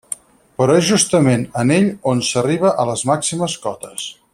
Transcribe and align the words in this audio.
Però 0.61 0.77
és 0.81 0.87
justament 0.91 1.45
en 1.65 1.75
ell 1.77 1.87
on 2.13 2.25
s'arriba 2.31 2.75
a 2.85 2.89
les 2.93 3.05
màximes 3.15 3.61
cotes. 3.69 4.13